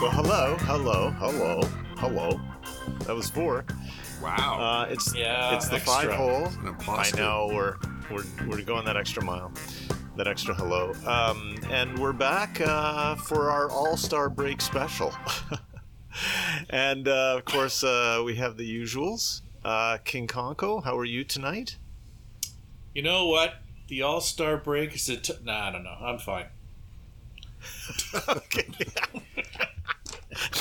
[0.00, 1.60] Well, hello, hello, hello,
[1.98, 2.40] hello.
[3.06, 3.64] That was four.
[4.20, 4.58] Wow.
[4.60, 5.92] Uh, it's Yeah, it's the extra.
[5.92, 6.46] five hole.
[6.46, 7.76] An I know we're
[8.10, 9.52] we're we're going that extra mile,
[10.16, 10.92] that extra hello.
[11.06, 15.12] Um, and we're back uh, for our All Star Break special.
[16.70, 19.42] and uh, of course, uh, we have the usuals.
[19.64, 21.76] Uh, King Conko, how are you tonight?
[22.94, 23.54] You know what?
[23.88, 25.16] The All Star break is a.
[25.16, 25.96] T- nah, I don't know.
[26.00, 26.46] I'm fine.
[28.28, 28.66] okay.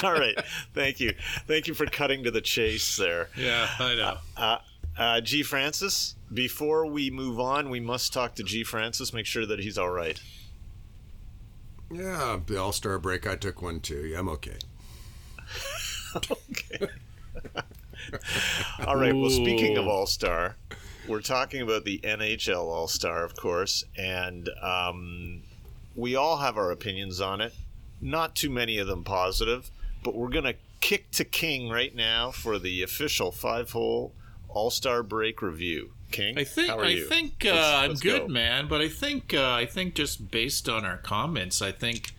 [0.04, 0.38] All right.
[0.74, 1.14] Thank you.
[1.48, 3.30] Thank you for cutting to the chase there.
[3.38, 4.18] Yeah, I know.
[4.38, 4.58] Uh,
[4.98, 5.44] uh, G.
[5.44, 8.64] Francis, before we move on, we must talk to G.
[8.64, 10.20] Francis, make sure that he's all right.
[11.92, 13.26] yeah, the All Star break.
[13.28, 14.06] I took one too.
[14.06, 14.58] Yeah, I'm okay.
[16.16, 16.88] Okay.
[18.86, 19.16] all right.
[19.16, 20.56] Well, speaking of All Star,
[21.08, 25.44] we're talking about the NHL All Star, of course, and um,
[25.96, 27.54] we all have our opinions on it.
[28.02, 29.70] Not too many of them positive,
[30.04, 34.14] but we're going to kick to King right now for the official five hole
[34.50, 35.92] All Star break review.
[36.12, 37.06] King, I think how are I you?
[37.06, 38.28] think uh, Let's- I'm let's good, go.
[38.28, 38.68] man.
[38.68, 42.12] But I think uh, I think just based on our comments, I think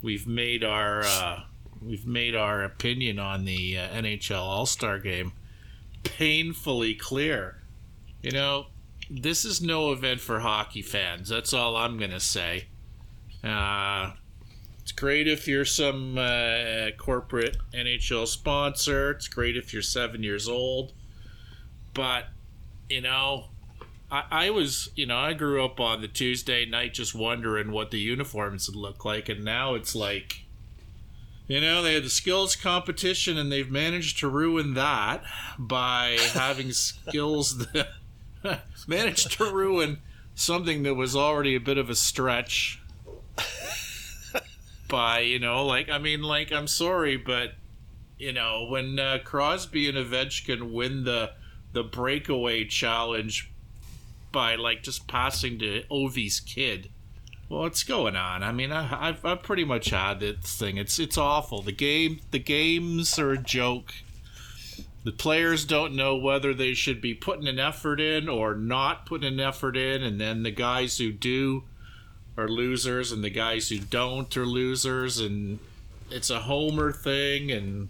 [0.00, 1.40] we've made our uh,
[1.84, 5.32] we've made our opinion on the uh, NHL All Star Game
[6.04, 7.62] painfully clear.
[8.22, 8.66] You know,
[9.10, 11.28] this is no event for hockey fans.
[11.28, 12.66] That's all I'm gonna say.
[13.42, 14.12] Uh,
[14.82, 19.12] it's great if you're some uh, corporate NHL sponsor.
[19.12, 20.92] It's great if you're seven years old.
[21.94, 22.26] But,
[22.88, 23.46] you know,
[24.10, 27.92] I, I was, you know, I grew up on the Tuesday night just wondering what
[27.92, 29.28] the uniforms would look like.
[29.28, 30.41] And now it's like,
[31.46, 35.22] you know, they had the skills competition and they've managed to ruin that
[35.58, 37.88] by having skills that
[38.86, 39.98] managed to ruin
[40.34, 42.80] something that was already a bit of a stretch
[44.92, 47.54] by you know like i mean like i'm sorry but
[48.18, 51.30] you know when uh, crosby and ovechkin win the
[51.72, 53.50] the breakaway challenge
[54.30, 56.90] by like just passing to ovi's kid
[57.60, 58.42] what's going on?
[58.42, 60.78] I mean I, I've, I've pretty much had this thing.
[60.78, 61.62] It's it's awful.
[61.62, 63.92] The game the games are a joke.
[65.04, 69.34] The players don't know whether they should be putting an effort in or not putting
[69.34, 71.64] an effort in and then the guys who do
[72.36, 75.58] are losers and the guys who don't are losers and
[76.10, 77.88] it's a homer thing and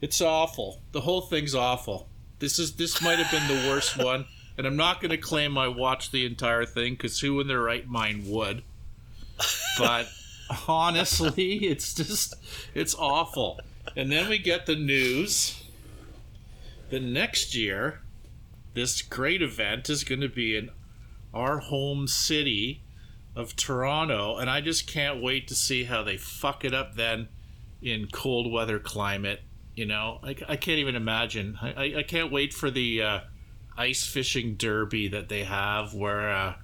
[0.00, 0.80] it's awful.
[0.90, 2.08] The whole thing's awful.
[2.40, 4.26] This is this might have been the worst one
[4.56, 7.62] and i'm not going to claim i watched the entire thing because who in their
[7.62, 8.62] right mind would
[9.78, 10.06] but
[10.68, 12.34] honestly it's just
[12.74, 13.60] it's awful
[13.96, 15.62] and then we get the news
[16.90, 18.00] the next year
[18.74, 20.70] this great event is going to be in
[21.34, 22.82] our home city
[23.34, 27.28] of Toronto, and I just can't wait to see how they fuck it up then
[27.80, 29.40] in cold weather climate.
[29.74, 31.58] You know, I, I can't even imagine.
[31.60, 33.20] I, I, I can't wait for the uh,
[33.76, 36.54] ice fishing derby that they have where, uh,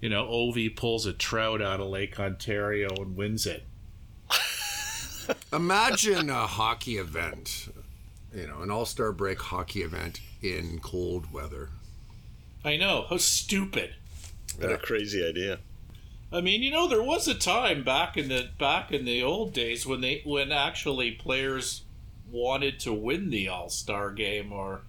[0.00, 3.64] you know, Ovi pulls a trout out of Lake Ontario and wins it.
[5.52, 7.68] Imagine a hockey event,
[8.34, 11.70] you know, an All Star break hockey event in cold weather.
[12.64, 13.94] I know, how stupid.
[14.58, 15.58] What a crazy idea.
[16.32, 19.52] I mean, you know, there was a time back in the back in the old
[19.52, 21.82] days when they when actually players
[22.30, 24.80] wanted to win the All Star game, or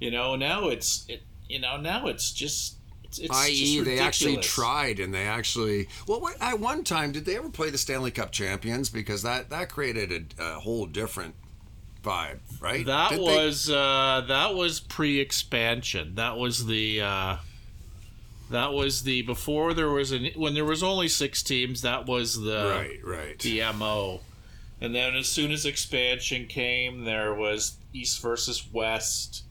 [0.00, 4.38] you know, now it's it, you know now it's just it's, it's I.e., they actually
[4.38, 5.88] tried and they actually.
[6.08, 8.90] Well, at one time, did they ever play the Stanley Cup champions?
[8.90, 11.34] Because that that created a, a whole different
[12.02, 12.84] vibe, right?
[12.84, 16.16] That Did they- was uh, that was pre-expansion.
[16.16, 17.36] That was the uh,
[18.50, 21.82] that was the before there was an when there was only six teams.
[21.82, 23.38] That was the right, right.
[23.38, 24.20] the mo.
[24.80, 29.43] And then as soon as expansion came, there was East versus West.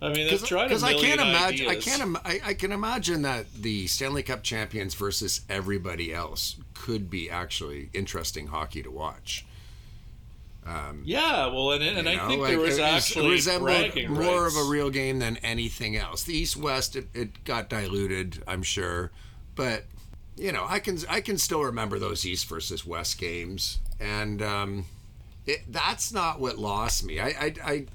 [0.00, 1.68] I mean, they've tried Because I can't imagine.
[1.68, 2.02] I can't.
[2.02, 7.30] Im- I, I can imagine that the Stanley Cup champions versus everybody else could be
[7.30, 9.46] actually interesting hockey to watch.
[11.04, 14.42] Yeah, well, and, and I know, think like, there was it actually resembled bragging more
[14.42, 14.56] rights.
[14.56, 16.24] of a real game than anything else.
[16.24, 19.12] The East West it, it got diluted, I'm sure,
[19.54, 19.84] but
[20.36, 24.86] you know I can I can still remember those East versus West games, and um,
[25.46, 27.20] it, that's not what lost me.
[27.20, 27.86] I I, I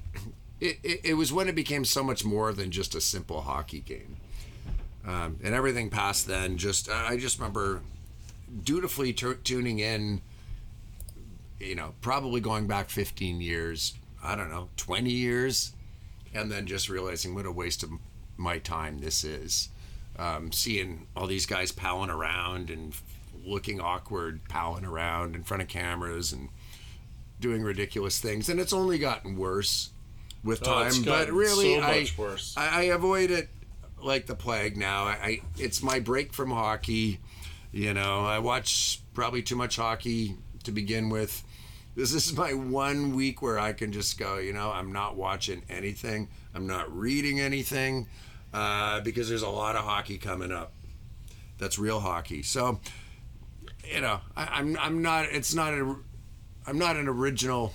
[0.62, 3.80] it, it, it was when it became so much more than just a simple hockey
[3.80, 4.16] game,
[5.06, 6.56] um, and everything past then.
[6.56, 7.82] Just I just remember
[8.64, 10.20] dutifully tu- tuning in
[11.58, 15.72] you know, probably going back 15 years I don't know, 20 years,
[16.32, 17.90] and then just realizing what a waste of
[18.36, 19.68] my time this is.
[20.16, 22.94] Um, seeing all these guys palling around and
[23.44, 26.50] looking awkward, palling around in front of cameras and
[27.40, 29.90] doing ridiculous things, and it's only gotten worse
[30.44, 31.02] with Oh, time.
[31.04, 32.54] but really, so I, worse.
[32.56, 33.48] I I avoid it
[34.02, 35.04] like the plague now.
[35.04, 37.20] I, I it's my break from hockey.
[37.72, 41.42] You know, I watch probably too much hockey to begin with.
[41.94, 45.62] This is my one week where I can just go, you know, I'm not watching
[45.68, 46.28] anything.
[46.54, 48.08] I'm not reading anything
[48.54, 50.72] uh, because there's a lot of hockey coming up.
[51.58, 52.42] That's real hockey.
[52.42, 52.80] So,
[53.84, 55.26] you know, I, I'm I'm not.
[55.26, 55.96] It's not a.
[56.66, 57.72] I'm not an original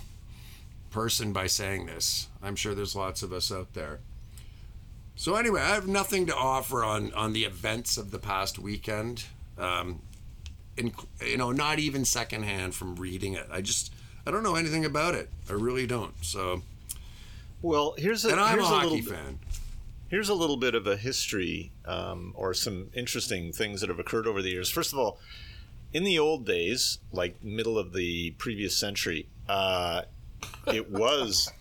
[0.91, 2.27] person by saying this.
[2.41, 3.99] I'm sure there's lots of us out there.
[5.15, 9.25] So anyway, I have nothing to offer on on the events of the past weekend.
[9.57, 10.01] Um,
[10.77, 10.93] in,
[11.25, 13.47] you know, not even secondhand from reading it.
[13.51, 13.91] I just
[14.27, 15.29] I don't know anything about it.
[15.49, 16.13] I really don't.
[16.23, 16.61] So,
[17.63, 19.39] Well, here's a and I'm here's a hockey little fan.
[20.09, 24.27] here's a little bit of a history um, or some interesting things that have occurred
[24.27, 24.69] over the years.
[24.69, 25.19] First of all,
[25.93, 30.03] in the old days, like middle of the previous century, uh,
[30.73, 31.51] it was,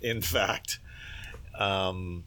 [0.00, 0.78] in fact,
[1.58, 2.24] um,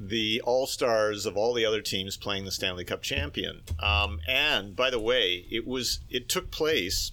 [0.00, 3.62] the all stars of all the other teams playing the Stanley Cup champion.
[3.82, 7.12] Um, and by the way, it was it took place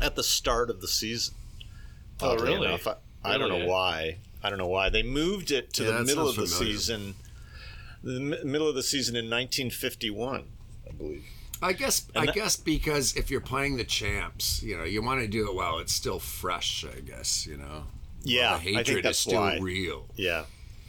[0.00, 1.34] at the start of the season.
[2.20, 2.66] Oh, really?
[2.66, 2.86] enough.
[2.86, 2.94] I,
[3.24, 4.18] I don't know why.
[4.42, 6.72] I don't know why they moved it to Yeah, the middle of the familiar.
[6.74, 7.14] season.
[8.02, 10.44] The mi- middle of the season in 1951,
[10.88, 11.24] I believe.
[11.62, 15.02] I guess And I that- guess because if you're playing the champs, you know, you
[15.02, 16.84] want to do it while it's still fresh.
[16.84, 17.84] I guess you know.
[18.22, 19.58] Yeah, the I think hatred that's is still why.
[19.58, 20.06] real.
[20.16, 20.44] Yeah,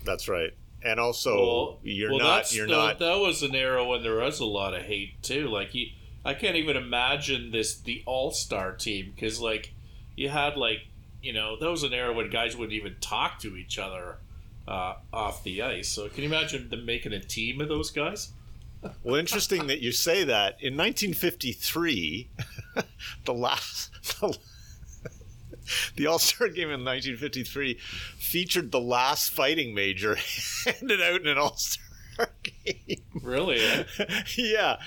[0.05, 0.51] that's right.
[0.83, 2.53] And also, Well, you're well, not.
[2.53, 2.99] You're the- not.
[2.99, 5.47] That was an era when there was a lot of hate too.
[5.47, 5.87] Like you,
[6.25, 9.73] I can't even imagine this the All Star team because like
[10.15, 10.79] you had like
[11.21, 14.17] you know that was an era when guys wouldn't even talk to each other
[14.67, 15.89] uh, off the ice.
[15.89, 18.29] So can you imagine them making a team of those guys?
[19.03, 20.57] Well, interesting that you say that.
[20.61, 22.29] In 1953,
[23.25, 23.89] the last.
[25.95, 27.77] The All Star game in 1953
[28.17, 30.15] featured the last fighting major
[30.65, 31.85] handed out in an All Star
[32.43, 32.97] game.
[33.21, 33.59] Really?
[34.37, 34.77] yeah,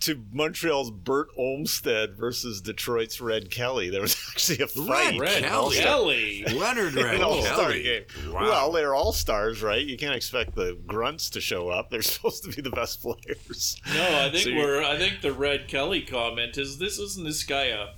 [0.00, 3.90] to Montreal's Bert Olmstead versus Detroit's Red Kelly.
[3.90, 5.18] There was actually a fight.
[5.18, 5.76] Red Red Kelly.
[5.76, 6.44] Kelly.
[6.54, 7.82] Leonard Red an all star Kelly.
[7.82, 8.02] game.
[8.32, 8.42] Wow.
[8.42, 9.84] Well, they're all stars, right?
[9.84, 11.90] You can't expect the grunts to show up.
[11.90, 13.80] They're supposed to be the best players.
[13.94, 14.82] No, I think So we're.
[14.82, 17.88] I think the Red Kelly comment is this isn't this guy a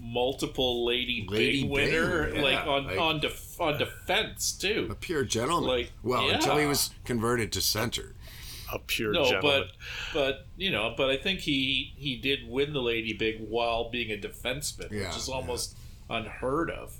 [0.00, 4.88] multiple Lady, Lady Byng winner yeah, like on like- on def- on defense too.
[4.90, 5.68] a pure gentleman.
[5.68, 8.14] Like, well, until he was converted to center.
[8.72, 9.64] A pure No, gentleman.
[9.64, 9.70] but
[10.12, 14.10] but you know, but I think he he did win the Lady Byng while being
[14.10, 15.76] a defenseman, Yeah, which is almost
[16.10, 16.96] unheard of.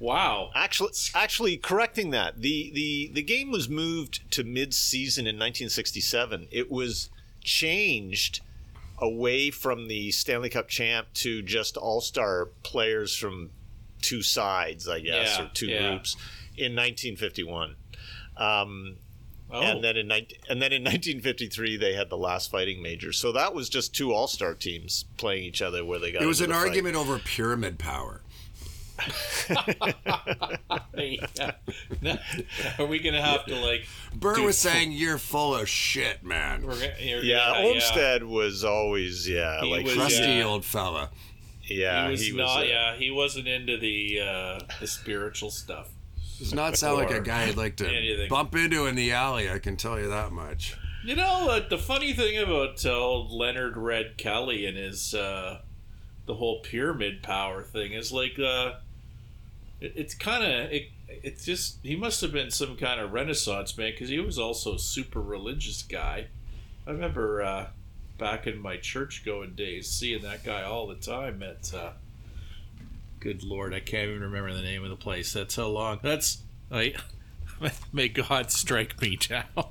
[0.00, 0.50] Wow.
[0.54, 6.46] Actually, actually, correcting that, the, the the game was moved to mid-season in 1967.
[6.52, 7.10] It was
[7.42, 8.40] changed
[8.98, 13.50] away from the Stanley Cup champ to just all-star players from
[14.00, 15.90] two sides, I guess, Yeah, or two yeah.
[15.90, 16.14] groups
[16.56, 17.74] in 1951.
[18.36, 18.96] Um,
[19.50, 23.12] Oh, And then in 19, and then in 1953 they had the last fighting major.
[23.12, 26.40] So that was just two all-star teams playing each other where they got It was
[26.40, 26.68] an into the fight.
[26.68, 28.20] argument over pyramid power.
[30.96, 31.52] yeah.
[32.78, 33.86] Are we gonna have to like?
[34.14, 38.24] Bert do- was saying, "You're full of shit, man." We're gonna, you're Yeah, gonna- Olmstead
[38.24, 40.42] was always yeah, He like was, Crusty yeah.
[40.44, 41.10] old fella.
[41.64, 42.58] yeah, he was he was not.
[42.60, 45.88] uh, yeah, he wasn't into the uh, the spiritual stuff.
[46.38, 48.28] Does not sound like a guy I'd like to anything.
[48.28, 49.50] bump into in the alley.
[49.50, 50.76] I can tell you that much.
[51.04, 55.60] You know, uh, the funny thing about uh, old Leonard Red Kelly and his uh,
[56.26, 58.74] the whole pyramid power thing is like uh,
[59.80, 63.76] it, it's kind of it, it's just he must have been some kind of Renaissance
[63.76, 66.28] man because he was also a super religious guy.
[66.86, 67.66] I remember uh,
[68.16, 71.74] back in my church going days seeing that guy all the time at.
[71.74, 71.90] Uh,
[73.20, 75.32] good lord, I can't even remember the name of the place.
[75.32, 76.00] That's how long.
[76.02, 76.94] That's I.
[77.92, 79.44] May God strike me down.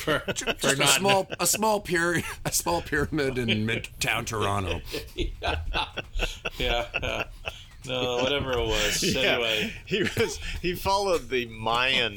[0.00, 4.80] for, for Just a not small, a small pyramid, a small pyramid in midtown Toronto.
[6.58, 6.86] yeah.
[7.02, 7.24] uh,
[7.86, 9.02] no, whatever it was.
[9.14, 12.16] Yeah, Anyway, he was he followed the Mayan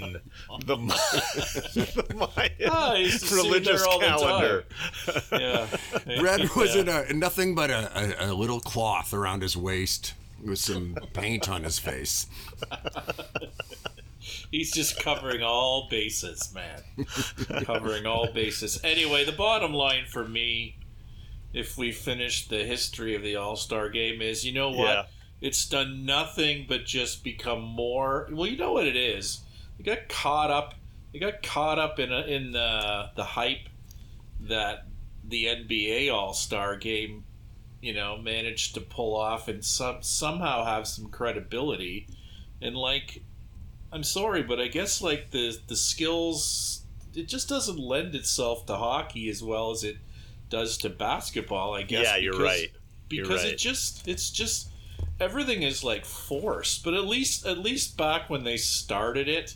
[0.65, 4.65] the, the Mayan Ah, I used to see religious there all the calendar.
[5.31, 6.21] yeah.
[6.21, 6.81] Red was yeah.
[6.81, 11.49] in a nothing but a, a, a little cloth around his waist with some paint
[11.49, 12.27] on his face.
[14.51, 16.81] He's just covering all bases, man.
[17.63, 18.79] covering all bases.
[18.83, 20.75] Anyway, the bottom line for me,
[21.53, 24.77] if we finish the history of the All Star game, is you know what?
[24.89, 25.03] Yeah.
[25.43, 28.29] It's done nothing but just become more.
[28.31, 29.41] Well, you know what it is.
[29.77, 30.73] They got caught up.
[31.11, 33.67] They got caught up in a, in the the hype
[34.39, 34.85] that
[35.27, 37.25] the NBA All Star Game,
[37.81, 42.07] you know, managed to pull off and some somehow have some credibility,
[42.61, 43.21] and like,
[43.91, 46.83] I'm sorry, but I guess like the the skills,
[47.13, 49.97] it just doesn't lend itself to hockey as well as it
[50.49, 51.73] does to basketball.
[51.75, 52.05] I guess.
[52.05, 52.71] Yeah, you're because- right.
[53.09, 53.53] You're Because right.
[53.53, 54.69] it just it's just
[55.19, 56.83] everything is like forced.
[56.83, 59.55] But at least at least back when they started it.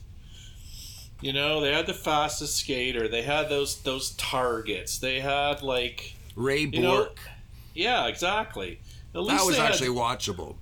[1.19, 3.07] You know, they had the fastest skater.
[3.07, 4.99] They had those those targets.
[4.99, 7.19] They had like Ray You know, Bourque.
[7.73, 8.79] yeah, exactly.
[9.15, 10.57] At least that was they had- actually watchable.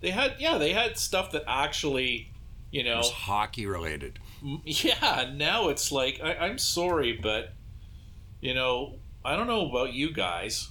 [0.00, 2.30] they had yeah they had stuff that actually
[2.70, 4.18] you know hockey related.
[4.64, 7.52] yeah now it's like I, i'm sorry but
[8.40, 10.68] you know i don't know about you guys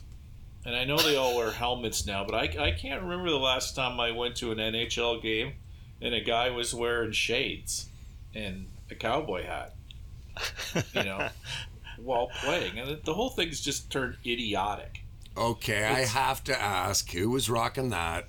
[0.66, 3.76] and i know they all wear helmets now but I, I can't remember the last
[3.76, 5.54] time i went to an nhl game
[6.02, 7.88] and a guy was wearing shades
[8.34, 9.76] and a cowboy hat
[10.94, 11.30] you know
[11.98, 15.04] while playing and the whole thing's just turned idiotic
[15.38, 18.28] Okay, I have to ask who was rocking that?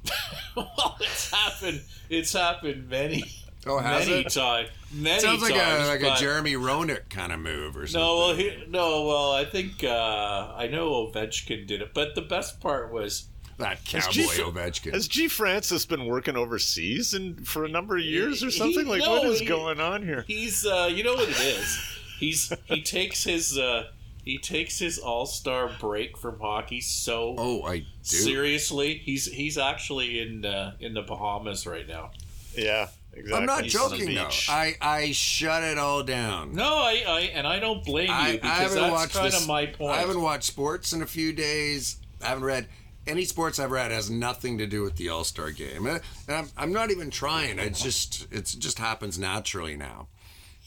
[0.56, 3.24] well it's happened it's happened many
[3.70, 4.30] Oh, has many it?
[4.30, 7.86] times many Sounds like times a like but- a Jeremy Roenick kind of move or
[7.86, 8.00] something.
[8.06, 12.22] No, well, he, no, well, I think uh, I know Ovechkin did it, but the
[12.22, 13.24] best part was
[13.58, 14.92] that Has cowboy G- Ovechkin.
[14.94, 15.26] Has G.
[15.28, 18.86] Francis been working overseas and for a number of years or He- something?
[18.86, 20.24] Like, no, what is he- going on here?
[20.28, 21.78] he's, uh, you know what it is.
[22.18, 23.88] He's he takes his uh,
[24.24, 27.84] he takes his All Star break from hockey so oh, I do.
[28.02, 28.98] seriously.
[28.98, 32.10] He's he's actually in uh, in the Bahamas right now.
[32.56, 33.32] Yeah, exactly.
[33.38, 34.28] I'm not He's on the joking though.
[34.48, 36.54] I I shut it all down.
[36.54, 39.46] No, I, I and I don't blame you because I haven't that's watched kind of
[39.46, 39.92] my point.
[39.96, 41.98] I haven't watched sports in a few days.
[42.22, 42.68] I haven't read
[43.06, 46.48] any sports I've read has nothing to do with the All Star game, and I'm,
[46.56, 47.58] I'm not even trying.
[47.58, 50.08] It just it just happens naturally now.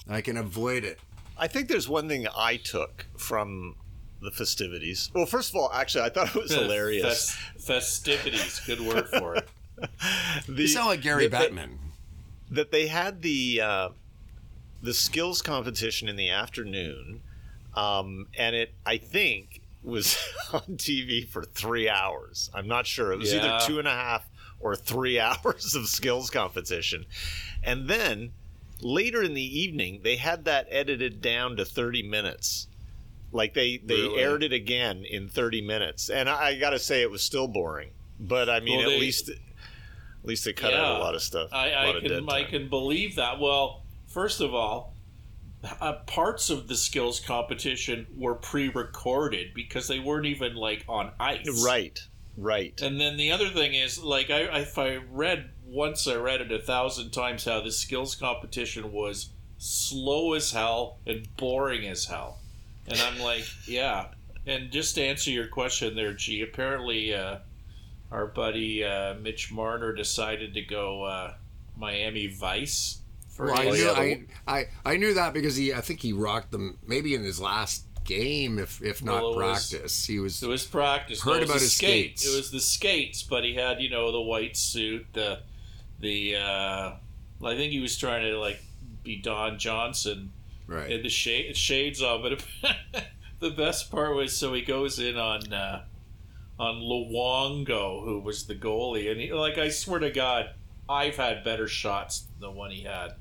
[0.10, 1.00] I can avoid it.
[1.38, 3.76] I think there's one thing I took from
[4.22, 5.10] the festivities.
[5.14, 7.32] Well, first of all, actually, I thought it was hilarious.
[7.32, 9.48] Fes- festivities, good word for it.
[10.48, 11.78] The- You sound like Gary that they- Bettman.
[12.52, 13.90] That they had the uh,
[14.84, 17.22] the skills competition in the afternoon,
[17.76, 20.18] um, and it I think was
[20.54, 22.50] on TV for three hours.
[22.54, 23.12] I'm not sure.
[23.12, 23.56] It was Yeah.
[23.56, 24.28] either two and a half
[24.60, 27.06] or three hours of skills competition,
[27.64, 28.32] and then
[28.82, 32.68] later in the evening they had that edited down to 30 minutes.
[33.34, 34.22] Like they they Really?
[34.22, 37.48] aired it again in 30 minutes, and I, I got to say it was still
[37.48, 37.92] boring.
[38.20, 39.32] But I mean, Well, at they- least
[40.22, 41.50] at least they cut out a lot of stuff.
[41.52, 43.40] I, I can I can believe that.
[43.40, 44.94] Well, first of all,
[45.80, 51.64] uh, parts of the skills competition were pre-recorded because they weren't even like on ice.
[51.66, 52.00] Right,
[52.38, 52.80] right.
[52.82, 56.52] And then the other thing is, like, I if I read once, I read it
[56.52, 62.40] a thousand times how the skills competition was slow as hell and boring as hell,
[62.88, 64.08] and I'm like, yeah.
[64.48, 67.38] And just to answer your question there, G, apparently uh,
[68.12, 71.34] our buddy uh, Mitch Marner decided to go uh,
[71.78, 73.00] Miami Vice
[73.30, 76.52] for Well, I knew I, I I knew that because he I think he rocked
[76.52, 80.06] them maybe in his last game if if not Well, it was- practice.
[80.06, 81.22] He was It was practice.
[81.22, 82.20] Heard No, was about his skate.
[82.20, 82.34] skates.
[82.34, 85.40] It was the skates, but he had you know the white suit, the
[86.00, 86.36] the.
[86.36, 86.94] uh
[87.44, 88.62] I think he was trying to like
[89.04, 90.32] be Don Johnson
[90.68, 90.92] right.
[90.92, 92.22] and the shade, shades on.
[92.22, 92.44] But
[93.40, 95.86] the best part was so he goes in on uh,
[96.60, 100.52] on Luongo, who was the goalie, and he like I swear to God,
[100.90, 103.14] I've had better shots than the one he had.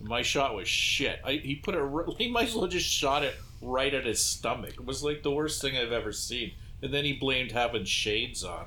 [0.00, 1.20] My shot was shit.
[1.24, 1.82] I, he put it.
[2.18, 4.74] He might as well just shot it right at his stomach.
[4.74, 6.52] It was like the worst thing I've ever seen.
[6.82, 8.66] And then he blamed having shades on.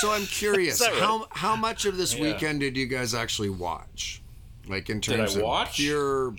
[0.00, 0.92] So I'm curious, right?
[1.00, 2.22] how how much of this Yeah.
[2.22, 4.20] weekend did you guys actually watch?
[4.68, 5.76] Like in terms of watch?
[5.76, 6.34] pure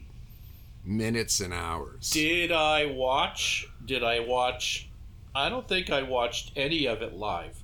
[0.85, 2.11] minutes and hours.
[2.11, 3.67] Did I watch?
[3.85, 4.87] Did I watch?
[5.33, 7.57] I don't think I watched any of it live.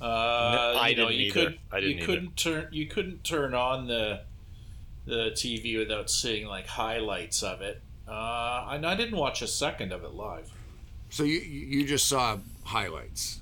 [0.00, 1.32] Uh, I you know, didn't you either.
[1.50, 2.06] could I didn't you either.
[2.06, 4.20] couldn't turn you couldn't turn on the
[5.06, 7.80] the TV without seeing like highlights of it.
[8.08, 10.50] Uh, and I didn't watch a second of it live.
[11.08, 13.40] So you you just saw highlights.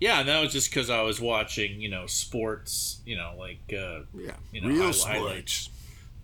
[0.00, 3.58] Yeah, and that was just because I was watching, you know, sports, you know, like
[3.72, 4.32] uh, Yeah.
[4.52, 5.06] You know, Real highlight- sports.
[5.06, 5.68] highlights.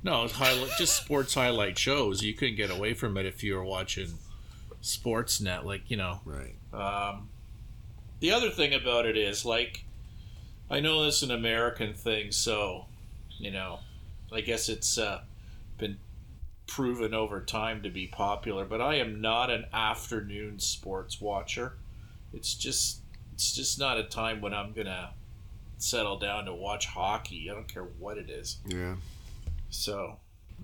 [0.04, 2.23] no, it's highlight, just sports highlight shows.
[2.23, 4.14] You couldn't get away from it if you were watching
[4.85, 6.21] Sportsnet, like you know.
[6.25, 6.55] Right.
[6.73, 7.31] Um,
[8.21, 9.85] the other thing about it is, like,
[10.71, 12.85] I know this is an American thing, so,
[13.38, 13.81] you know,
[14.33, 15.23] I guess it's uh,
[15.79, 15.97] been
[16.67, 21.75] proven over time to be popular, but I am not an afternoon sports watcher.
[22.33, 23.00] It's just
[23.33, 25.14] it's just not a time when I'm gonna
[25.79, 27.49] settle down to watch hockey.
[27.50, 28.59] I don't care what it is.
[28.67, 28.97] Yeah.
[29.71, 30.19] So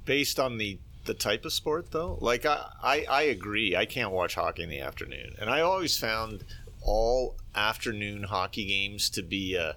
[0.04, 2.18] based on the the type of sport though?
[2.20, 3.76] Like I, I i agree.
[3.76, 5.34] I can't watch hockey in the afternoon.
[5.40, 6.44] And i always found
[6.82, 9.76] all afternoon hockey games to be a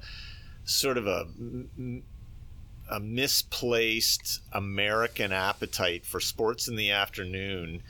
[0.63, 1.27] sort of a
[2.89, 7.81] a misplaced american appetite for sports in the afternoon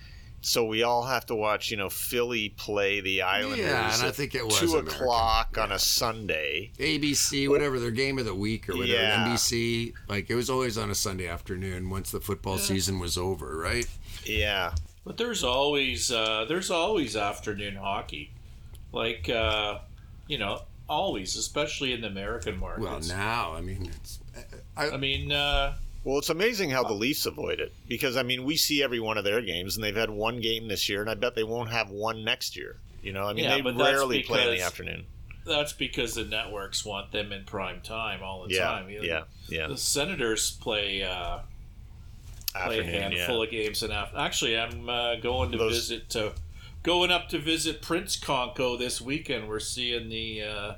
[0.45, 3.59] so we all have to watch, you know, Philly play the Islanders.
[3.59, 4.93] Yeah, and I think it was two American.
[4.93, 6.71] o'clock on a Sunday.
[6.77, 8.93] ABC, whatever their game of the week or whatever.
[8.93, 9.25] Yeah.
[9.27, 13.57] NBC, like it was always on a Sunday afternoon once the football season was over,
[13.57, 13.87] right?
[14.25, 14.73] Yeah,
[15.05, 18.31] But there's always uh, there's always afternoon hockey,
[18.91, 19.79] like uh,
[20.27, 22.81] you know, always, especially in the American market.
[22.83, 24.19] Well, now I mean, it's,
[24.77, 28.57] I mean, uh, Well, it's amazing how the Leafs avoid it because I mean we
[28.57, 31.13] see every one of their games, and they've had one game this year, and I
[31.15, 32.77] bet they won't have one next year.
[33.01, 35.05] You know, I mean Yeah, they rarely play in the afternoon.
[35.45, 38.89] that's because the networks want them in prime time all the Yeah, time.
[38.89, 39.67] You know, yeah, yeah.
[39.67, 41.39] The Senators play uh,
[42.65, 43.43] play a handful yeah.
[43.45, 44.17] of games and after.
[44.17, 46.33] Actually, I'm uh, going to Those- visit to
[46.83, 49.47] going up to visit Prince Conco this weekend.
[49.47, 50.73] We're seeing the uh,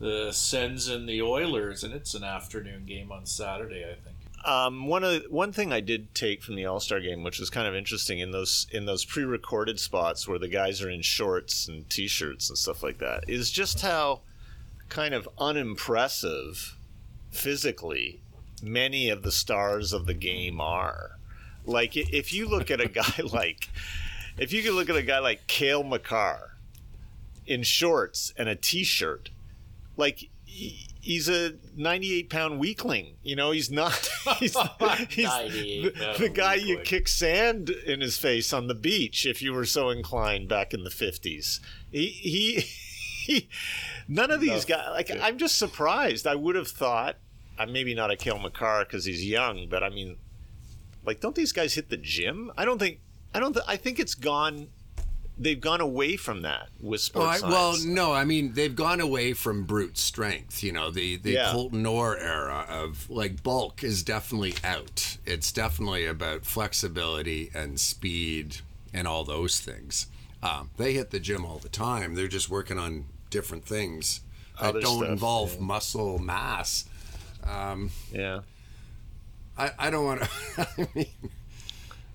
[0.00, 4.13] the Sens and the Oilers, and it's an afternoon game on Saturday, I think.
[4.44, 7.48] Um, one of one thing I did take from the All Star game, which was
[7.48, 11.66] kind of interesting in those in those pre-recorded spots where the guys are in shorts
[11.66, 14.20] and t-shirts and stuff like that, is just how
[14.90, 16.76] kind of unimpressive
[17.30, 18.20] physically
[18.62, 21.12] many of the stars of the game are.
[21.64, 23.70] Like if you look at a guy like
[24.36, 26.56] if you could look at a guy like Cale Makar
[27.46, 29.30] in shorts and a t-shirt,
[29.96, 30.28] like
[31.04, 33.16] he's a 98 pound weakling.
[33.22, 34.08] You know, he's not.
[34.38, 34.56] He's,
[35.10, 39.52] he's the, the guy you kick sand in his face on the beach if you
[39.52, 41.60] were so inclined back in the 50s.
[41.92, 42.64] He he.
[43.24, 43.48] he
[44.08, 47.16] none of these guys like i'm just surprised i would have thought
[47.58, 50.16] uh, maybe not a Cale Makar because he's young but i mean
[51.06, 53.00] like don't these guys hit the gym i don't think
[53.32, 54.68] i don't th- i think it's gone
[55.38, 59.00] they've gone away from that with Oh, sports I, well, no, I mean they've gone
[59.00, 60.62] away from brute strength.
[60.62, 61.52] You know, the the Yeah.
[61.52, 65.16] Colton Orr era of like bulk is definitely out.
[65.26, 68.58] It's definitely about flexibility and speed
[68.92, 70.06] and all those things.
[70.42, 72.14] Um, they hit the gym all the time.
[72.14, 74.20] They're just working on different things
[74.60, 76.84] that Other don't stuff, involve muscle mass.
[78.12, 78.40] yeah
[79.56, 80.28] I, I don't want to.
[80.78, 81.06] I mean,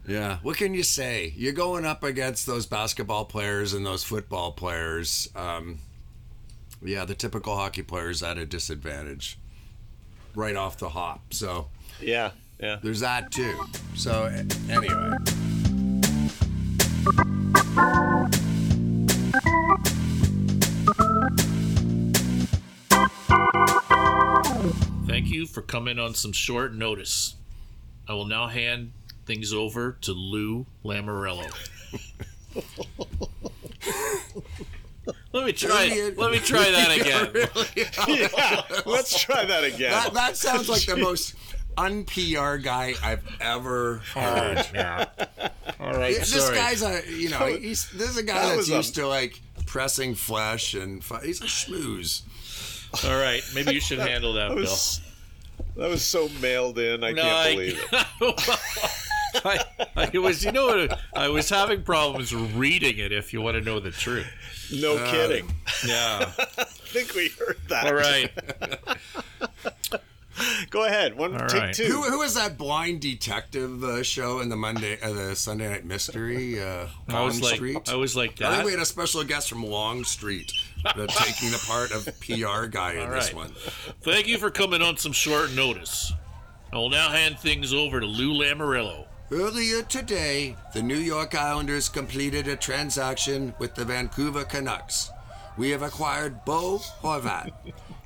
[0.08, 0.40] yeah.
[0.42, 1.34] What can you say?
[1.36, 5.30] You're going up against those basketball players and those football players.
[5.36, 5.80] Um,
[6.82, 9.38] yeah, the typical hockey players at a disadvantage
[10.36, 11.34] right off the hop.
[11.34, 11.68] So
[12.02, 13.60] yeah yeah there's that too.
[13.96, 14.26] So
[14.70, 15.12] anyway.
[25.08, 27.36] Thank you for coming on some short notice.
[28.08, 28.92] I will now hand
[29.30, 31.46] things over to Lou Lamoriello.
[35.32, 35.86] let me try.
[35.88, 36.16] Really?
[36.16, 37.48] Let me try that again.
[38.08, 41.36] yeah let's try that again That, that sounds like the most
[41.78, 44.66] un-PR guy I've ever heard.
[44.74, 45.06] yeah.
[45.80, 46.14] All right.
[46.14, 46.56] Yeah, this sorry.
[46.58, 49.08] guy's a you know he's this is a guy That that's was a- used to
[49.08, 52.24] like pressing flesh and he's a schmooze.
[53.06, 53.44] All right.
[53.54, 54.76] Maybe you should handle that, that Bill.
[55.78, 58.94] that was so mailed in i can't believe it
[59.36, 59.60] I,
[59.96, 60.88] I was, you know.
[61.14, 63.12] I was having problems reading it.
[63.12, 64.28] If you want to know the truth.
[64.72, 65.52] no kidding
[65.88, 66.32] Yeah.
[66.58, 68.32] i think we heard that All right.
[70.70, 71.74] go ahead one All take right.
[71.76, 75.70] two Who, who was that blind detective uh, show in the Monday uh, the Sunday
[75.70, 76.62] Night Mystery?
[76.62, 77.90] Uh, I was Long like, Street.
[77.90, 80.52] I was like I think we had a special guest from Longstreet
[80.86, 83.36] taking the part of PR guy in All this right.
[83.36, 83.52] one.
[84.02, 86.14] Thank you for coming on some short notice.
[86.72, 89.08] I will now hand things over to Lou Lamoriello.
[89.32, 95.12] Earlier today, the New York Islanders completed a transaction with the Vancouver Canucks.
[95.56, 97.52] We have acquired Bo Horvat.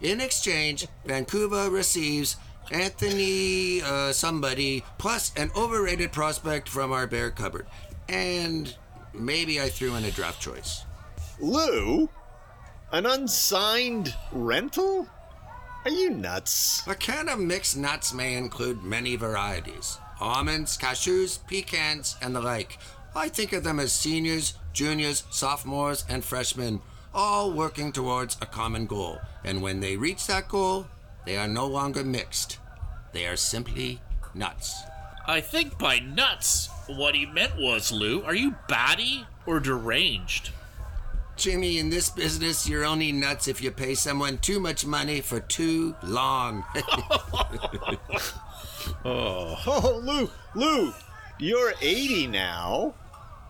[0.02, 2.36] In exchange, Vancouver receives
[2.72, 7.68] Anthony uh, somebody plus an overrated prospect from our bear cupboard.
[8.10, 8.76] And
[9.14, 10.84] maybe I threw in a draft choice.
[11.40, 12.10] Lou?
[12.92, 15.08] An unsigned rental?
[15.86, 16.86] Are you nuts?
[16.86, 22.80] A can of mixed nuts may include many varieties almonds, cashews, pecans, and the like.
[23.16, 26.82] I think of them as seniors, juniors, sophomores, and freshmen,
[27.14, 29.20] all working towards a common goal.
[29.44, 30.88] And when they reach that goal,
[31.26, 32.58] they are no longer mixed.
[33.12, 34.02] They are simply
[34.34, 34.82] nuts.
[35.28, 40.50] I think by nuts, what he meant was, Lou, are you batty or deranged?
[41.36, 45.40] Jimmy, in this business, you're only nuts if you pay someone too much money for
[45.40, 46.64] too long.
[49.06, 49.60] Oh.
[49.66, 50.94] oh, Lou, Lou,
[51.40, 52.94] you're 80 now.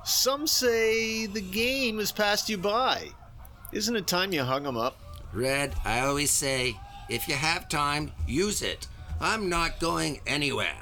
[0.04, 3.10] Some say the game has passed you by.
[3.72, 4.98] Isn't it time you hung hung 'em up?
[5.32, 6.76] Red, I always say,
[7.10, 8.88] if you have time, use it.
[9.20, 10.76] I'm not going anywhere.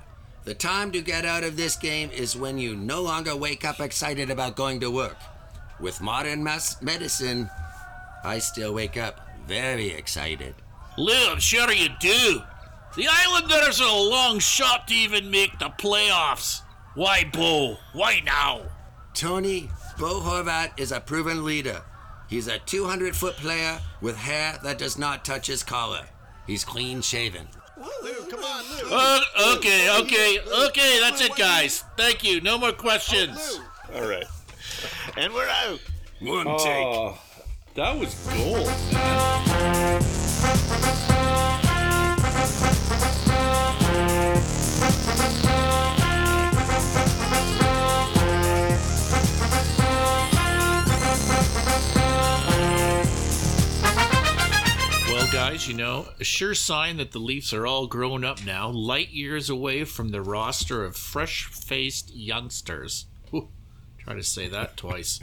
[0.44, 3.80] The time to get out of this game is when you no longer wake up
[3.80, 5.18] excited about going to work.
[5.80, 7.50] With modern mas- medicine,
[8.24, 10.56] I still wake up very excited.
[10.98, 12.42] Lou, I'm sure you do.
[12.94, 16.62] The Islanders are a long shot to even make the playoffs.
[16.94, 17.78] Why, Bo?
[17.94, 18.64] Why now?
[19.14, 21.84] Tony, Bo Horvat is a proven leader.
[22.30, 26.06] He's a 200 foot player with hair that does not touch his collar.
[26.46, 27.48] He's clean shaven.
[27.78, 28.90] Lou, come on, Lou.
[28.92, 29.22] Uh,
[29.56, 31.86] okay, okay, okay, that's it, guys.
[31.96, 32.42] Thank you.
[32.42, 33.62] No more questions.
[33.96, 34.26] All right.
[35.16, 35.80] And we're out.
[36.20, 36.86] One take.
[36.86, 37.18] Oh,
[37.76, 38.68] that was gold.
[55.50, 59.10] Guys, you know, a sure sign that the Leafs are all grown up now, light
[59.10, 63.08] years away from the roster of fresh faced youngsters.
[63.32, 63.50] Whew,
[63.98, 65.20] try to say that twice.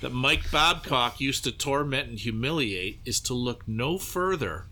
[0.00, 4.68] That Mike Babcock used to torment and humiliate is to look no further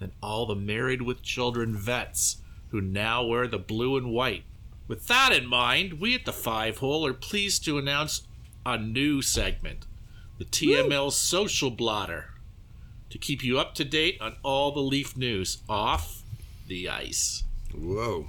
[0.00, 2.38] than all the married with children vets
[2.70, 4.42] who now wear the blue and white.
[4.88, 8.22] With that in mind, we at the Five Hole are pleased to announce
[8.66, 9.86] a new segment
[10.38, 12.29] the TML Social Blotter
[13.10, 16.22] to keep you up to date on all the Leaf news off
[16.66, 17.44] the ice.
[17.74, 18.26] Whoa.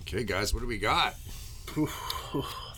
[0.00, 1.14] Okay, guys, what do we got?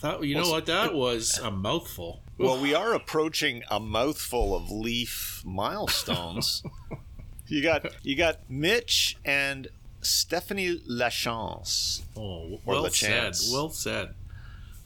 [0.01, 2.21] That you know what that was a mouthful.
[2.37, 6.63] Well, we are approaching a mouthful of leaf milestones.
[7.47, 9.67] you got you got Mitch and
[10.01, 12.01] Stephanie Lachance.
[12.17, 13.33] Oh, well La said.
[13.51, 14.13] Well said.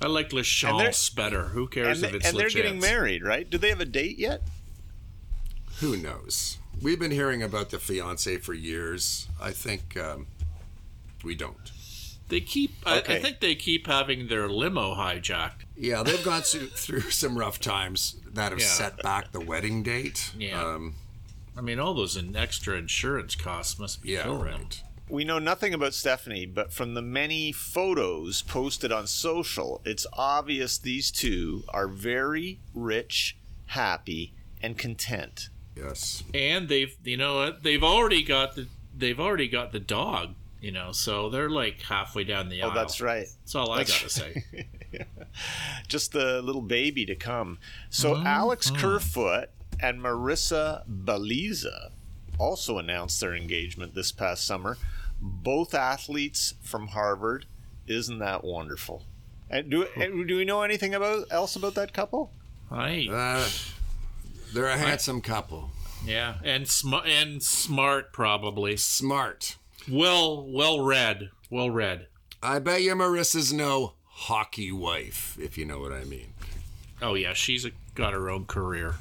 [0.02, 1.46] I like they're- Lachance better.
[1.46, 3.50] Who cares And, if it's and they're getting married, right?
[3.50, 4.42] Do they have a date yet?
[5.80, 6.58] Who knows?
[6.82, 9.28] We've been hearing about the fiance for years.
[9.42, 10.28] I think um,
[11.24, 11.72] we don't.
[12.30, 12.72] They keep.
[12.86, 15.64] I, I think they keep having their limo hijacked.
[15.76, 18.68] Yeah, they've gone through, through some rough times that have Yeah.
[18.68, 20.32] set back the wedding date.
[20.38, 20.62] Yeah.
[20.62, 20.96] Um,
[21.56, 24.48] I mean, all those in extra insurance costs must be yeah, killing them.
[24.62, 24.84] right.
[25.10, 30.78] We know nothing about Stephanie, but from the many photos posted on social, it's obvious
[30.78, 33.38] these two are very rich,
[33.68, 35.50] happy, and content.
[35.78, 36.24] Yes.
[36.34, 37.64] And they've, you know, what?
[37.64, 40.36] they've already got the, they've already got the dog.
[40.60, 42.72] You know, so they're like halfway down the aisle.
[42.72, 43.28] Oh, that's right.
[43.42, 44.44] That's all I That's gotta say.
[45.88, 47.60] Just the little baby to come.
[47.92, 51.92] So Alex Kerfoot and Marissa Baliza
[52.40, 54.78] also announced their engagement this past summer.
[55.22, 57.46] Both athletes from Harvard.
[57.86, 59.04] Isn't that wonderful?
[59.50, 59.88] And do
[60.26, 62.32] do we know anything about else about that couple?
[62.70, 63.08] Hi.
[63.10, 63.48] Uh,
[64.54, 65.72] they're a handsome couple.
[66.06, 68.78] Yeah, and sm- and smart probably.
[68.78, 69.58] Smart.
[69.90, 71.32] Well, well read.
[71.50, 72.08] Well read.
[72.42, 76.34] I bet you Marissa's no hockey wife, if you know what I mean.
[77.02, 78.96] Oh yeah, she's a, got her own career.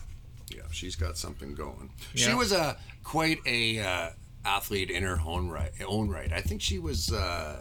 [0.55, 1.91] Yeah, she's got something going.
[2.15, 4.11] She was a quite a uh,
[4.45, 5.73] athlete in her own right.
[5.87, 6.33] Own right.
[6.33, 7.13] I think she was.
[7.13, 7.61] Uh,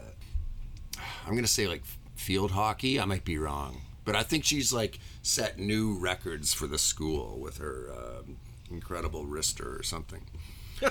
[1.26, 1.82] I'm gonna say like
[2.14, 3.00] field hockey.
[3.00, 7.38] I might be wrong, but I think she's like set new records for the school
[7.38, 8.36] with her um
[8.70, 10.22] incredible wrister or something.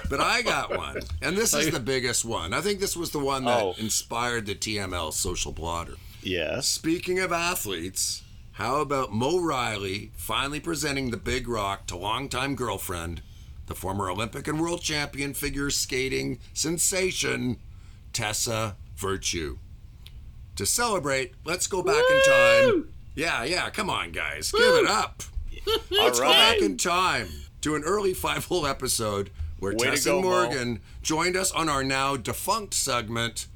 [0.10, 2.54] But I got one, and this is the biggest one.
[2.54, 3.76] I think this was the one that Oh.
[3.78, 5.95] inspired the TML social blotter.
[6.24, 6.67] Yes.
[6.67, 13.21] Speaking of athletes, how about Mo Rielly finally presenting the big rock to longtime girlfriend,
[13.67, 17.58] the former Olympic and world champion figure skating sensation,
[18.12, 19.58] Tessa Virtue?
[20.56, 22.89] To celebrate, let's go back in time.
[23.15, 24.51] Yeah, yeah, come on, guys.
[24.51, 25.23] Give it up.
[25.89, 27.28] Let's go back in time
[27.62, 30.30] to an early five hole episode where Way to Tessa go, Mo.
[30.30, 33.47] Morgan joined us on our now defunct segment,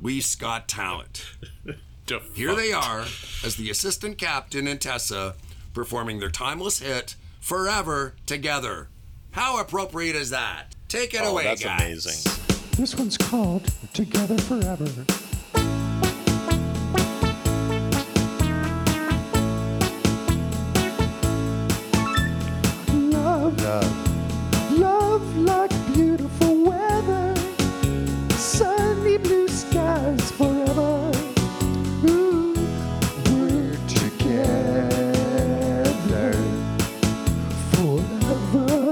[0.00, 1.26] We Scott Got Talent.
[2.34, 3.02] Here they are
[3.44, 5.34] as the assistant captain and Tessa
[5.74, 8.88] performing their timeless hit Forever Together.
[9.30, 10.74] How appropriate is that?
[10.88, 11.80] Take it Oh, away, that's guys.
[12.06, 12.32] amazing.
[12.76, 15.04] This one's called Together Forever.
[23.68, 23.84] God.
[24.70, 27.34] Love like beautiful weather,
[28.30, 31.12] sunny blue skies forever.
[32.06, 32.54] Ooh,
[33.26, 35.12] we're together
[37.74, 38.90] forever.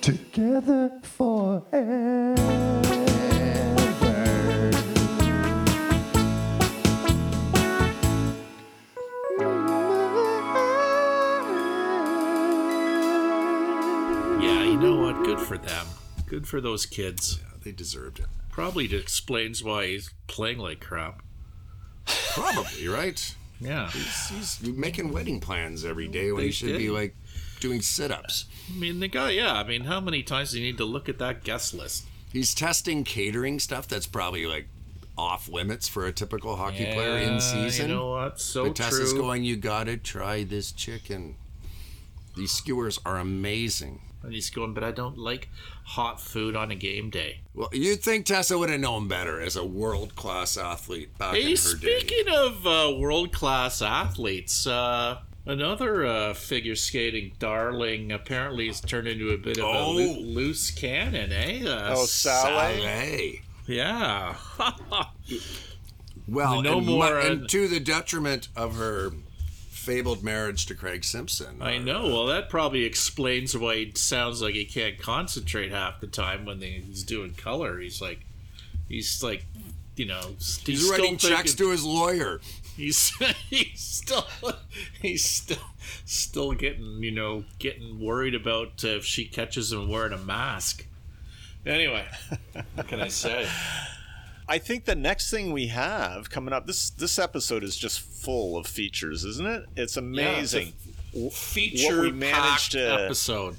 [0.00, 2.09] Together forever.
[16.50, 17.38] For those kids.
[17.64, 18.26] They deserved it.
[18.50, 21.22] Probably explains why he's playing like crap.
[22.34, 23.34] Probably, right?
[23.60, 23.88] Yeah.
[23.90, 27.14] He's, he's making wedding plans every day when They he should be like
[27.60, 28.46] doing sit-ups.
[28.68, 29.54] I mean, the guy, yeah.
[29.54, 32.06] I mean, how many times do you need to look at that guest list?
[32.32, 34.66] He's testing catering stuff that's probably like
[35.18, 37.90] off limits for a typical hockey player in season.
[37.90, 38.40] You know what?
[38.40, 39.20] So but Tessa's true.
[39.20, 41.36] going, you gotta try this chicken.
[42.36, 44.00] These skewers are amazing.
[44.22, 45.48] And he's going, but I don't like
[45.84, 47.40] hot food on a game day.
[47.54, 51.40] Well, you'd think Tessa would have known better as a world class athlete back in
[51.42, 51.98] Hey, her day.
[52.00, 59.08] speaking of uh, world class athletes, uh, another uh, figure skating darling apparently has turned
[59.08, 59.90] into a bit of Oh.
[59.90, 61.62] a loo- loose cannon, eh?
[61.66, 62.80] Uh, Oh, Salé.
[62.82, 63.40] Salé.
[63.66, 64.34] yeah.
[66.28, 69.10] Well, No and, more, mu- uh, and to the detriment of her
[69.70, 71.62] fabled marriage to Craig Simpson.
[71.62, 72.06] I Uh, know.
[72.08, 76.60] Well, that probably explains why it sounds like he can't concentrate half the time when
[76.60, 77.78] he's doing color.
[77.80, 78.20] He's like,
[78.88, 79.46] he's like,
[79.96, 82.40] you know, he's, He's still writing checks to his lawyer.
[82.76, 83.10] He's
[83.50, 84.26] he's still
[85.02, 85.58] he's still
[86.04, 90.86] still getting you know getting worried about uh, if she catches him wearing a mask.
[91.66, 92.06] Anyway,
[92.74, 93.46] what can I say?
[94.50, 98.56] I think the next thing we have coming up this this episode is just full
[98.56, 99.64] of features, isn't it?
[99.76, 100.72] It's amazing.
[101.30, 103.56] Feature we managed to- episode.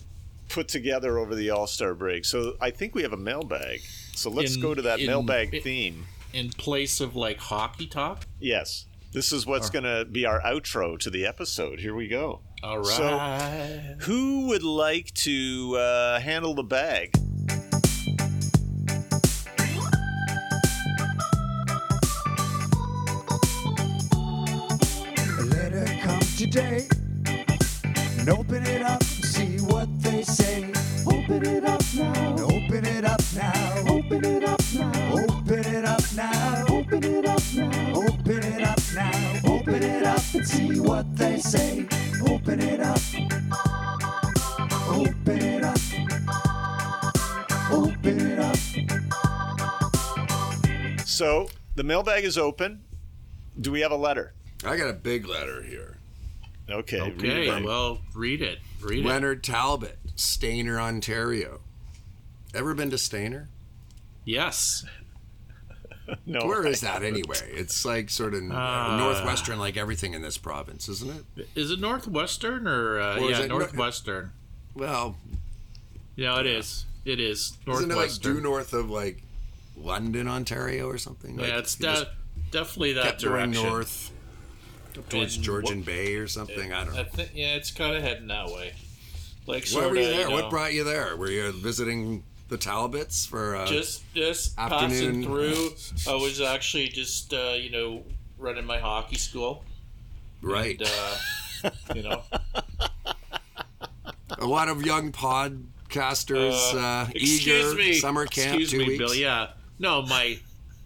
[0.50, 2.26] Put together over the All Star break.
[2.26, 3.80] So I think we have a mailbag.
[4.14, 6.08] So let's In- go to that in- mailbag it- theme.
[6.34, 8.28] in place of like hockey talk.
[8.42, 8.86] Yes.
[9.14, 11.80] This is what's going to be our outro to the episode.
[11.80, 12.42] Here we go.
[12.64, 12.86] All right.
[13.98, 17.14] So- Who would like to uh, handle the bag?
[26.42, 26.88] Today
[28.18, 30.74] and open it up and see what they say.
[31.06, 32.36] Open it up now.
[32.40, 33.84] Open it up now.
[33.88, 35.14] Open it up now.
[35.14, 36.66] Open it up now.
[36.68, 37.94] Open it up now.
[37.94, 39.40] Open it up now.
[39.46, 41.88] Open it up and see what they say.
[42.28, 43.00] Open it up.
[44.90, 45.78] Open it up.
[47.72, 48.58] Open it up.
[51.06, 52.82] So the mailbag is open.
[53.60, 54.34] Do we have a letter?
[54.66, 56.01] I got a big letter here.
[56.70, 57.02] Okay.
[57.02, 57.58] read Okay.
[57.58, 57.64] it.
[57.64, 58.60] Well, read it.
[58.82, 59.08] Read it.
[59.08, 61.62] Leonard Talbot, Stayner, Ontario.
[62.54, 63.48] Ever been to Stayner?
[64.26, 64.86] Yes.
[66.26, 66.46] no.
[66.46, 67.38] Where is that anyway?
[67.52, 68.98] It's like sort of Ah.
[69.00, 71.48] northwestern, like everything in this province, isn't it?
[71.56, 74.32] Is it Northwestern or uh, Or yeah it Nor- Northwestern?
[74.74, 75.18] Well,
[76.16, 76.86] Yeah, it is.
[77.04, 79.24] It is isn't it like due north of like
[79.76, 81.38] London, Ontario, or something?
[81.38, 82.08] Like, yeah, it's de-
[82.52, 83.52] definitely that kept direction.
[83.64, 84.12] north
[85.10, 86.72] towards Georgian what- Bay or something.
[86.74, 87.00] I don't know.
[87.02, 88.74] I think yeah, it's kind of heading that way.
[89.48, 90.30] Like Why were you there?
[90.30, 91.16] know, What brought you there?
[91.18, 93.56] Were you visiting the Talbots for?
[93.56, 94.90] Uh, just just afternoon?
[94.90, 95.70] passing through.
[96.14, 98.04] I was actually just uh, you know
[98.38, 99.64] running my hockey school.
[100.42, 100.80] right.
[100.80, 100.90] And,
[101.64, 102.22] uh, you know,
[104.40, 109.00] a lot of young podcasters uh, excuse eager me, summer camp excuse two me, weeks.
[109.00, 109.16] Bill.
[109.16, 109.48] Yeah,
[109.80, 110.40] no, my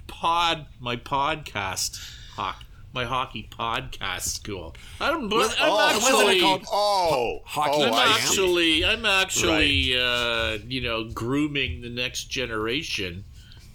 [0.07, 1.97] pod, my podcast,
[2.35, 2.64] hockey,
[2.95, 4.73] my hockey podcast school.
[5.01, 6.39] I'm, Well, I'm oh, actually.
[6.39, 8.13] called Oh, Hockey oh, I'm I Miami.
[8.13, 8.23] see.
[8.23, 13.25] actually, I'm actually, uh, you know, grooming the next generation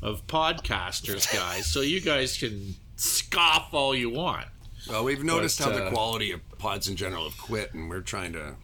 [0.03, 1.67] of podcasters, guys.
[1.67, 4.47] so you guys can scoff all you want.
[4.89, 7.91] Well, we've noticed But, how the uh, quality of pods in general have quit, and
[7.91, 8.55] we're trying to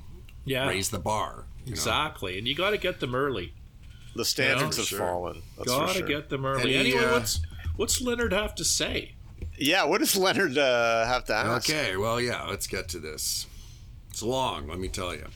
[0.47, 1.45] Yeah, raise the bar.
[1.67, 1.73] you know?
[1.75, 2.39] exactly.
[2.39, 3.53] And you got to get them early.
[4.15, 4.99] The standards Yeah, have sure.
[5.01, 5.43] fallen.
[5.67, 6.07] Got to sure.
[6.09, 6.75] get them early.
[6.75, 7.41] Any, anyway, uh, what's
[7.77, 9.16] what's Leonard have to say?
[9.59, 11.71] Yeah, what does Leonard uh, have to ask?
[11.71, 13.47] Okay, well, yeah, let's get to this.
[14.11, 15.27] It's long, let me tell you.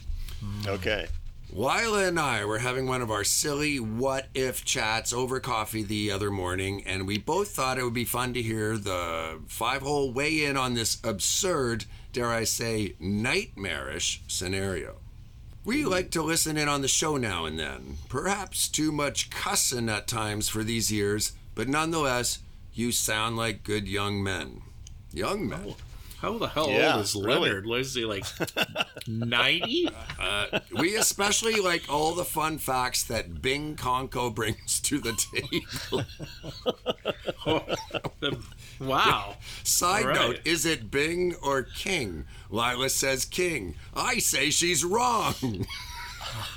[0.67, 1.07] Okay.
[1.53, 6.13] Lila and I were having one of our silly what if chats over coffee the
[6.13, 10.13] other morning, and we both thought it would be fun to hear the five hole
[10.13, 14.97] weigh in on this absurd, dare I say, nightmarish scenario.
[15.65, 17.99] We like to listen in on the show now and then.
[18.09, 22.39] Perhaps too much cussing at times for these years, but nonetheless,
[22.73, 24.63] you sound like good young men.
[25.13, 25.75] Young men.
[26.19, 27.49] How the hell Yeah, old is really.
[27.49, 27.67] Leonard?
[27.67, 28.25] Was he like
[29.07, 29.89] ninety?
[30.19, 36.05] Uh, we especially like all the fun facts that Bing Conco brings to the table.
[38.81, 39.37] wow.
[39.65, 40.15] Side All right.
[40.17, 42.27] note, is it Bing or King?
[42.51, 43.77] Lila says King.
[43.95, 45.35] I say she's wrong.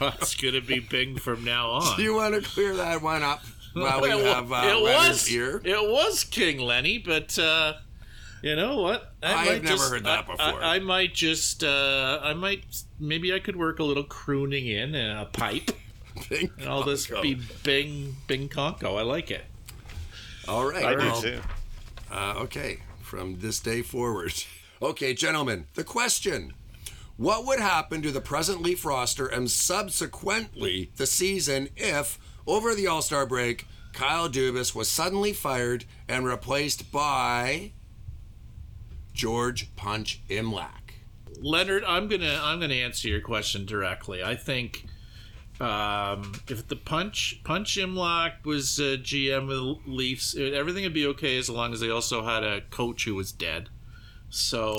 [0.02, 1.98] It's gonna be Bing from now on.
[1.98, 3.42] Do you want to clear that one up
[3.74, 5.62] while we It have uh, it was here?
[5.64, 7.74] it was King Lenny, but uh,
[8.42, 9.14] you know what?
[9.22, 10.64] I have might never just- heard that I- before.
[10.64, 12.64] I, I might just uh, I might
[13.00, 15.72] maybe I could work a little crooning in and a pipe,
[16.30, 18.98] Bing and I'll just be Bing Bing Conco.
[18.98, 19.46] I like it.
[20.48, 20.84] All right.
[20.84, 21.42] I well, do too.
[22.12, 24.34] Uh, okay, from this day forward.
[24.82, 26.54] Okay, gentlemen, the question.
[27.16, 32.88] What would happen to the present Leaf roster and subsequently the season if, over the
[32.88, 37.72] All Star break, Kyle Dubas was suddenly fired and replaced by
[39.14, 40.70] George Punch Imlach?
[41.40, 44.24] Leonard, I'm gonna I'm gonna answer your question directly.
[44.24, 44.86] I think
[45.60, 51.08] um, if the punch punch Imlach was uh, GM of the Leafs, everything would be
[51.08, 53.70] okay as long as they also had a coach who was dead.
[54.30, 54.78] So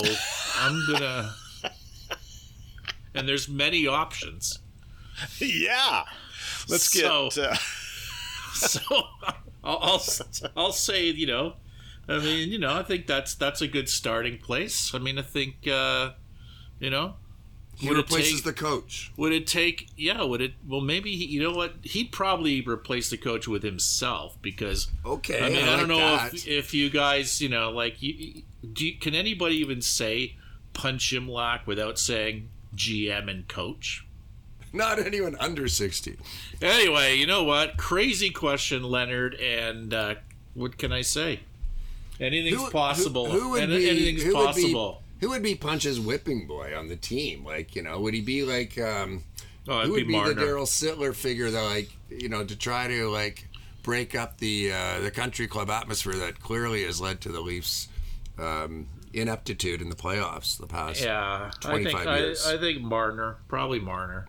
[0.59, 1.33] I'm gonna.
[3.15, 4.59] And there's many options.
[5.39, 6.03] Yeah.
[6.67, 7.03] Let's get.
[7.03, 7.55] So- uh,
[8.55, 8.79] So
[9.63, 10.01] I'll, I'll
[10.55, 11.53] I'll say you know,
[12.07, 14.93] I mean you know I think that's that's a good starting place.
[14.95, 16.11] I mean I think uh,
[16.79, 17.15] you know
[17.75, 19.11] He Would it replaces take- the coach.
[19.17, 19.89] Would it take?
[19.97, 20.23] Yeah.
[20.23, 20.53] Would it?
[20.65, 21.73] Well, maybe he, you know what?
[21.83, 25.87] He'd probably replace the coach with himself because Okay, I mean I I, don't like
[25.89, 26.33] know that.
[26.33, 30.35] if if you guys you know like you, do you, can anybody even say
[30.71, 34.05] punch Imlach without saying GM and coach?
[34.75, 36.17] Not anyone under 60.
[36.61, 37.77] Anyway, you know what?
[37.77, 39.35] Crazy question, Leonard.
[39.35, 40.15] And uh,
[40.53, 41.39] what can I say?
[42.19, 43.29] Anything's Who- possible.
[43.29, 45.01] Who, who would Any- be, anything's who would be- possible.
[45.21, 47.45] who would be Punch's whipping boy on the team?
[47.45, 49.23] Like, you know, would he be like, um,
[49.67, 52.87] oh, who would be be the Darryl Sittler figure that, like, you know, to try
[52.87, 53.47] to like
[53.83, 57.87] break up the uh, the country club atmosphere that clearly has led to the Leafs'
[58.37, 62.45] um, ineptitude in the playoffs the past Yeah, I 25 think I, years.
[62.45, 64.27] I think Marner, probably Marner.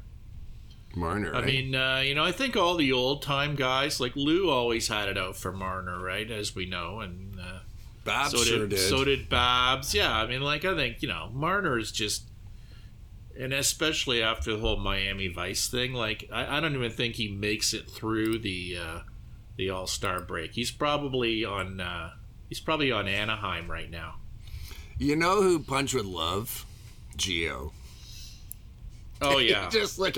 [0.96, 1.34] Marner.
[1.34, 1.46] I right?
[1.46, 5.08] mean, uh, you know, I think all the old time guys like Lou always had
[5.08, 6.28] it out for Marner, right?
[6.30, 7.58] As we know, and uh,
[8.04, 8.78] Babs so sure did, did.
[8.78, 9.94] so did Babs.
[9.94, 12.24] Yeah, I mean, like I think you know Marner is just,
[13.38, 17.28] and especially after the whole Miami Vice thing, like I, I don't even think he
[17.28, 18.98] makes it through the uh,
[19.56, 20.52] the All Star break.
[20.52, 22.12] He's probably on uh,
[22.48, 24.14] he's probably on Anaheim right now.
[24.98, 26.64] you know who Punch would love?
[27.16, 27.72] Geo.
[29.20, 30.16] Oh yeah, Just look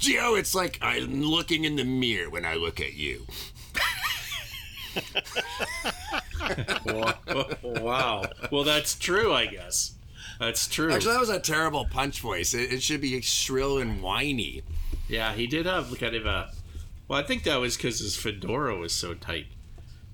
[0.00, 0.34] Geo.
[0.34, 3.26] It's like I'm looking in the mirror when I look at you.
[6.84, 8.24] wow.
[8.50, 9.94] Well, that's true, I guess.
[10.38, 10.92] That's true.
[10.92, 12.54] Actually, that was a terrible Punch voice.
[12.54, 14.62] It, it should be shrill and whiny.
[15.08, 16.50] Yeah, he did have kind of a.
[17.08, 19.46] Well, I think that was because his fedora was so tight.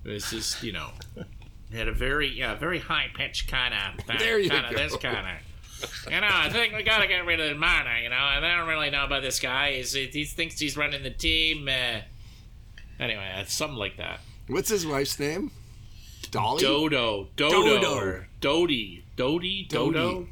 [0.03, 0.89] It was just, you know,
[1.69, 4.77] he had a very, yeah, very high pitched kind of, There you kind of go.
[4.77, 5.46] this kind of.
[6.09, 7.97] You know, I think we gotta get rid of Marner.
[7.99, 9.73] You know, I don't really know about this guy.
[9.73, 11.67] He's, he thinks he's running the team.
[11.67, 12.01] Uh,
[12.99, 14.19] anyway, it's something like that.
[14.47, 15.51] What's his wife's name?
[16.31, 16.61] Dolly.
[16.61, 17.95] Dodo, Dodo, Dodo.
[17.95, 20.27] or Dodie, Dodie, Dodo,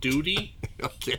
[0.00, 0.54] Duty.
[0.80, 1.18] Okay.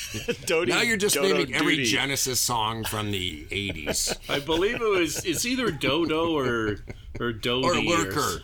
[0.46, 1.90] Dodie, Now you're just Dodo naming every Duty.
[1.90, 4.16] Genesis song from the '80s.
[4.28, 5.24] I believe it was.
[5.24, 6.78] It's either Dodo or
[7.20, 8.42] or Dodie or or Lurker.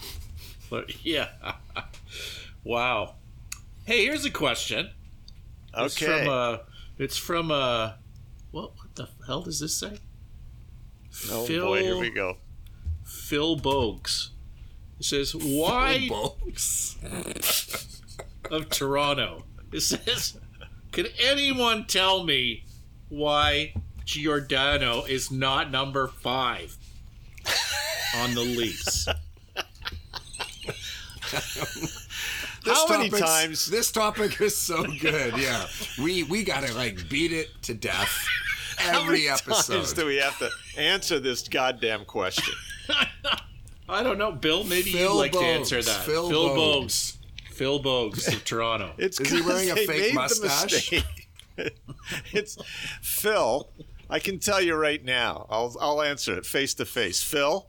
[0.70, 1.28] But yeah.
[2.64, 3.14] wow.
[3.84, 4.90] Hey, here's a question.
[5.76, 6.24] It's Okay.
[6.24, 6.58] from uh
[6.98, 7.92] it's from uh
[8.50, 9.98] what what the hell does this say?
[11.30, 12.38] oh Phil boy, here we go.
[13.04, 14.30] Phil Bogues.
[14.98, 16.96] It says why Folks.
[18.50, 19.44] of Toronto.
[19.72, 20.38] It says
[20.92, 22.64] can anyone tell me
[23.08, 26.76] why Giordano is not number five
[28.16, 29.08] on the Leafs?
[32.64, 35.36] How many times- This topic is so good.
[35.36, 35.66] Yeah,
[36.02, 38.12] we we gotta like beat it to death
[38.78, 39.96] How every many times episode.
[39.96, 42.54] do we have to answer this goddamn question?
[43.88, 44.64] I don't know, Bill.
[44.64, 46.04] Maybe Phil you'd like to answer that.
[46.04, 46.86] Phil Phil Bogues.
[46.86, 47.16] Bogues.
[47.54, 48.92] Phil Bogues of Toronto.
[48.98, 50.92] It's Is he 'cause wearing a they fake mustache?
[52.32, 52.56] it's
[53.00, 53.70] Phil.
[54.10, 55.46] I can tell you right now.
[55.50, 57.22] I'll I'll answer it face to face.
[57.22, 57.68] Phil,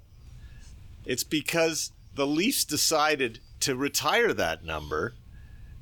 [1.05, 5.13] it's because the Leafs decided to retire that number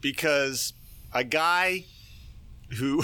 [0.02, 0.74] because
[1.14, 1.84] a guy
[2.78, 3.04] who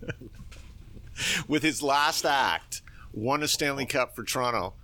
[1.48, 4.74] with his last act won a Stanley Cup for Toronto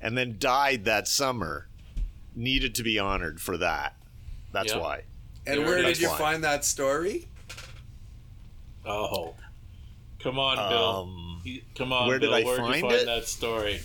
[0.00, 1.68] and then died that summer
[2.34, 3.96] needed to be honored for that.
[4.52, 4.80] That's Yeah.
[4.80, 5.02] why.
[5.46, 6.18] and There where did you Why?
[6.18, 7.28] find that story?
[8.84, 9.34] Oh,
[10.20, 11.02] come on, Bill.
[11.02, 13.06] Um, You- come on, where did I Where'd find you find it?
[13.06, 13.80] that story?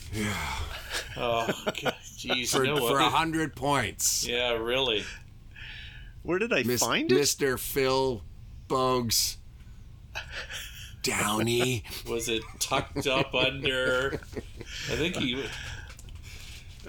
[1.17, 1.47] oh,
[1.83, 5.03] God, jeez, For no, for a hundred points, Yeah, really.
[6.23, 7.15] Where did I Mis- find it?
[7.17, 7.57] Mr.
[7.57, 8.21] Phil
[8.67, 9.37] Bogues.
[11.01, 11.83] downy.
[12.07, 14.19] Was it tucked up under?
[14.91, 15.43] I think he.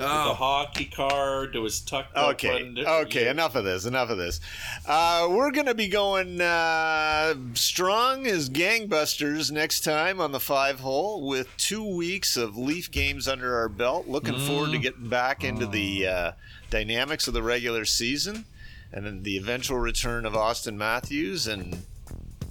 [0.01, 2.63] The Oh, hockey card it was tucked Okay.
[2.69, 2.89] under.
[2.89, 3.29] Okay.
[3.29, 3.85] Enough of this.
[3.85, 4.41] Enough of this.
[4.87, 11.27] Uh, we're gonna be going uh, strong as gangbusters next time on the five hole
[11.27, 14.09] with two weeks of Leaf games under our belt.
[14.09, 16.33] Looking forward to getting back into the uh,
[16.71, 18.47] dynamics of the regular season,
[18.93, 21.83] and then the eventual return of Auston Matthews and.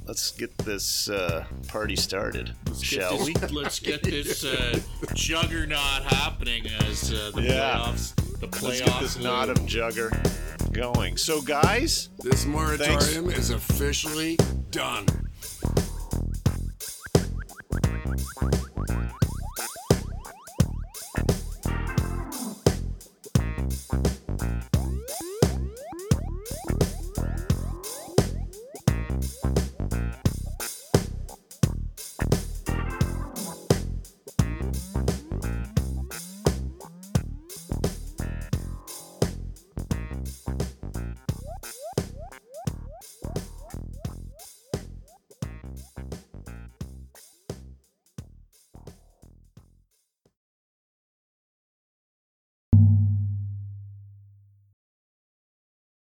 [0.10, 3.36] Let's get this uh, party started, shall we?
[3.36, 4.80] Let's- Let's get this uh,
[5.14, 7.53] juggernaut happening as uh, the Yeah.
[7.78, 8.16] playoffs.
[8.39, 10.10] The Let's get this knot of jugger
[10.74, 11.16] going.
[11.16, 14.36] So, guys, this moratorium is officially
[14.72, 15.28] done.